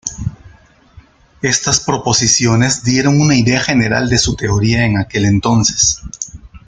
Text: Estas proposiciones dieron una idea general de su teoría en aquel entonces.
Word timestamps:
Estas 1.43 1.79
proposiciones 1.79 2.83
dieron 2.83 3.21
una 3.21 3.35
idea 3.35 3.59
general 3.61 4.09
de 4.09 4.17
su 4.17 4.35
teoría 4.35 4.83
en 4.83 4.97
aquel 4.99 5.25
entonces. 5.25 6.01